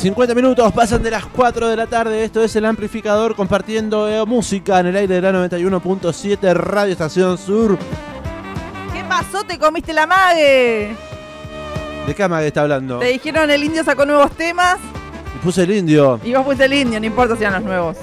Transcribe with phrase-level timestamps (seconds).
[0.00, 2.22] 50 minutos pasan de las 4 de la tarde.
[2.22, 7.36] Esto es el amplificador compartiendo eh, música en el aire de la 91.7 Radio Estación
[7.36, 7.76] Sur.
[8.92, 9.42] ¿Qué pasó?
[9.44, 10.94] ¿Te comiste la mague?
[12.06, 13.00] ¿De qué amague está hablando?
[13.00, 14.78] Te dijeron el indio sacó nuevos temas
[15.36, 16.20] Y Puse el indio.
[16.24, 17.96] y vos fuiste el indio, no importa si eran los nuevos.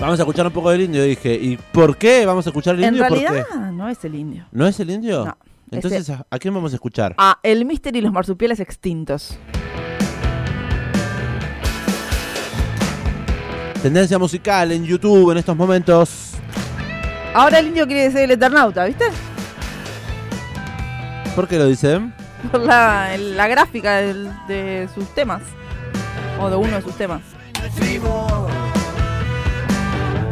[0.00, 1.34] Vamos a escuchar un poco del indio, dije.
[1.34, 3.06] ¿Y por qué vamos a escuchar el En indio?
[3.08, 3.58] ¿Por realidad qué?
[3.72, 4.46] no es el indio.
[4.52, 5.24] ¿No es el indio?
[5.26, 5.36] No,
[5.70, 7.14] Entonces, ¿a- ¿a quién vamos a escuchar?
[7.18, 9.38] Ah, el Mister y los marsupiales extintos.
[13.84, 16.30] Tendencia musical en YouTube en estos momentos.
[17.34, 19.04] Ahora el indio quiere ser el Eternauta, ¿viste?
[21.36, 22.14] ¿Por qué lo dicen?
[22.50, 23.14] Por la,
[23.46, 25.42] gráfica de sus temas.
[26.40, 27.20] O de uno de sus temas.
[27.62, 28.48] escribo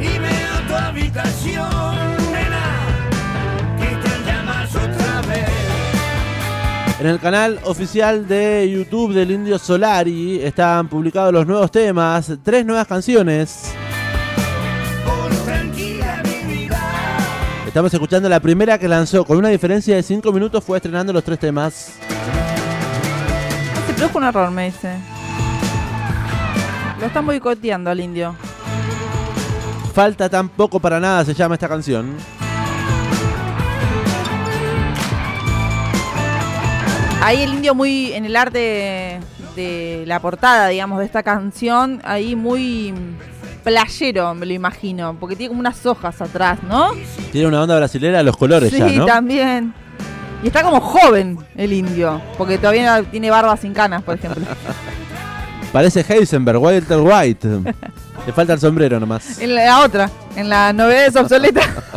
[0.00, 2.16] y veo tu habitación,
[7.02, 12.64] En el canal oficial de YouTube del Indio Solari están publicados los nuevos temas, tres
[12.64, 13.74] nuevas canciones.
[17.66, 21.24] Estamos escuchando la primera que lanzó, con una diferencia de 5 minutos fue estrenando los
[21.24, 21.94] tres temas.
[23.88, 24.94] Se produjo un error, me dice.
[27.00, 28.36] Lo están boicoteando al indio.
[29.92, 32.14] Falta tan poco para nada se llama esta canción.
[37.22, 39.20] Ahí el indio muy en el arte
[39.54, 42.92] de la portada, digamos, de esta canción, ahí muy
[43.62, 46.90] playero, me lo imagino, porque tiene como unas hojas atrás, ¿no?
[47.30, 49.06] Tiene una onda brasilera, los colores sí, ya, ¿no?
[49.06, 49.72] también.
[50.42, 54.44] Y está como joven el indio, porque todavía tiene barba sin canas, por ejemplo.
[55.72, 57.48] Parece Heisenberg, Walter White.
[58.26, 59.38] Le falta el sombrero nomás.
[59.38, 61.68] En la otra, en la novedades obsoletas.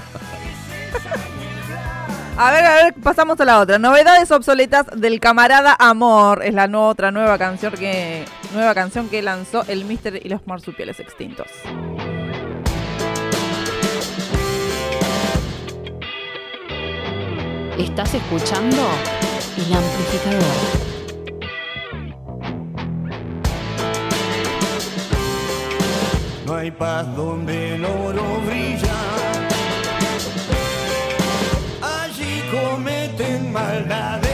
[2.38, 3.80] A ver, a ver, pasamos a la otra.
[3.80, 6.44] Novedades obsoletas del camarada Amor.
[6.44, 10.46] Es la no- otra nueva canción que nueva canción que lanzó el Mister y los
[10.46, 11.48] marsupiales extintos.
[17.78, 18.78] Estás escuchando
[19.58, 20.86] El Amplificador.
[26.46, 28.94] no hay paz donde el oro brilla.
[33.56, 34.25] Cometen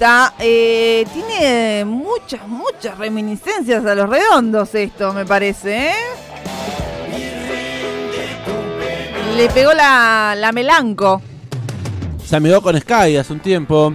[0.00, 5.94] Eh, tiene muchas, muchas reminiscencias a los redondos esto, me parece, ¿eh?
[9.36, 11.20] Le pegó la, la melanco.
[12.24, 13.92] Se amigó con Sky hace un tiempo.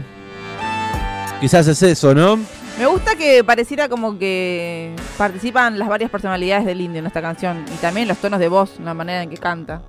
[1.40, 2.38] Quizás es eso, ¿no?
[2.78, 7.64] Me gusta que pareciera como que participan las varias personalidades del indio en esta canción
[7.74, 9.82] y también los tonos de voz, la manera en que canta.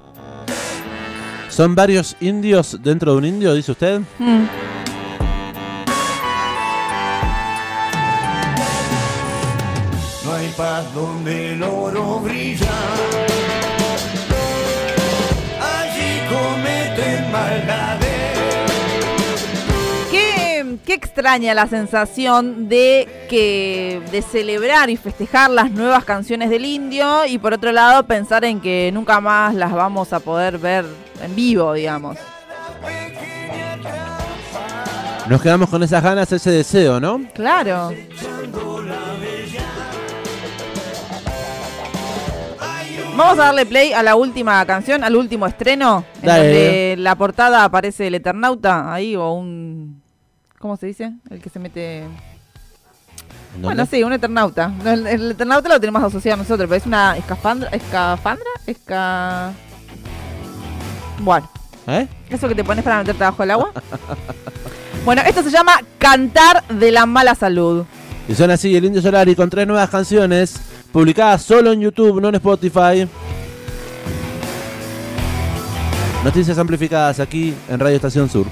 [1.49, 4.01] ¿Son varios indios dentro de un indio, dice usted?
[4.19, 4.64] Mm.
[10.57, 12.71] Paz donde el oro brilla.
[15.61, 18.39] Allí cometen maldades.
[20.11, 26.65] Qué, qué extraña la sensación de que de celebrar y festejar las nuevas canciones del
[26.65, 30.85] indio y por otro lado pensar en que nunca más las vamos a poder ver
[31.23, 32.17] en vivo, digamos.
[35.29, 37.23] Nos quedamos con esas ganas, ese deseo, ¿no?
[37.33, 37.93] Claro.
[43.17, 46.43] Vamos a darle play a la última canción, al último estreno, en Dale.
[46.45, 50.03] donde la portada aparece el Eternauta ahí o un
[50.59, 51.13] ¿cómo se dice?
[51.31, 54.73] El que se mete ¿En Bueno, sí, un Eternauta.
[54.85, 59.53] El, el Eternauta lo tenemos asociado a nosotros, pero es una escafandra, escafandra, esca
[61.21, 61.49] Bueno,
[61.87, 62.09] ¿Eh?
[62.31, 63.73] eso que te pones para meterte abajo del agua.
[65.05, 67.85] bueno, esto se llama Cantar de la mala salud.
[68.27, 70.57] Y son así, el Indio Solari con tres nuevas canciones,
[70.95, 73.09] publicadas solo en YouTube, no en Spotify.
[76.23, 78.47] Noticias amplificadas aquí en Radio Estación Sur.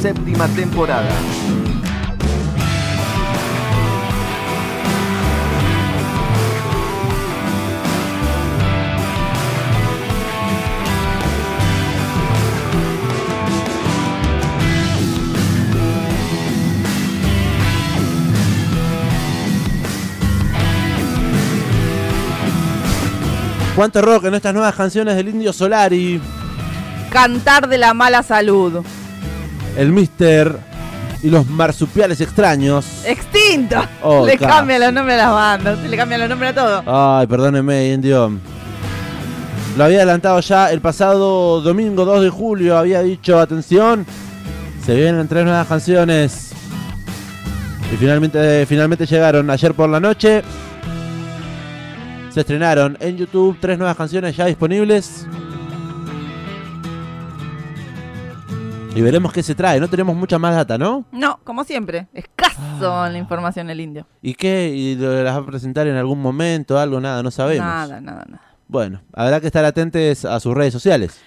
[0.00, 1.10] Séptima temporada.
[23.74, 26.22] ¿Cuánto rock en estas nuevas canciones del Indio Solari?
[27.10, 28.82] Cantar de la mala salud.
[29.76, 30.58] El Mister
[31.22, 32.86] y los marsupiales extraños.
[33.04, 33.76] Extinto.
[34.02, 34.46] Oh, le casi.
[34.46, 37.18] cambian los nombres a las bandas, le cambian los nombres a todo.
[37.18, 38.32] Ay, perdóneme, Indio.
[39.76, 42.78] Lo había adelantado ya el pasado domingo 2 de julio.
[42.78, 44.06] Había dicho, atención,
[44.84, 46.52] se vienen tres nuevas canciones.
[47.92, 50.42] Y finalmente, finalmente llegaron ayer por la noche.
[52.30, 55.26] Se estrenaron en YouTube tres nuevas canciones ya disponibles.
[58.96, 59.78] Y veremos qué se trae.
[59.78, 61.04] No tenemos mucha más data, ¿no?
[61.12, 62.56] No, como siempre, escaso
[63.02, 63.08] Ah.
[63.10, 64.06] la información el indio.
[64.22, 64.72] ¿Y qué?
[64.74, 66.78] ¿Y lo- las va a presentar en algún momento?
[66.78, 67.00] ¿Algo?
[67.00, 67.66] Nada, no sabemos.
[67.66, 68.42] Nada, nada, nada.
[68.68, 71.20] Bueno, habrá que estar atentos a sus redes sociales.